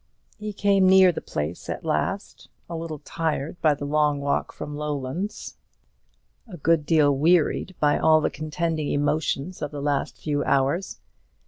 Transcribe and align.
He 0.39 0.51
came 0.51 0.87
near 0.89 1.11
the 1.11 1.21
place 1.21 1.69
at 1.69 1.85
last; 1.85 2.49
a 2.67 2.75
little 2.75 2.97
tired 3.05 3.61
by 3.61 3.75
the 3.75 3.85
long 3.85 4.19
walk 4.19 4.51
from 4.51 4.75
Lowlands; 4.75 5.57
a 6.47 6.57
good 6.57 6.87
deal 6.87 7.15
wearied 7.15 7.75
by 7.79 7.99
all 7.99 8.19
the 8.19 8.31
contending 8.31 8.91
emotions 8.91 9.61
of 9.61 9.69
the 9.69 9.79
last 9.79 10.17
few 10.17 10.43
hours. 10.43 10.97